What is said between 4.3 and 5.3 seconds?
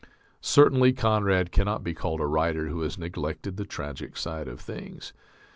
of things.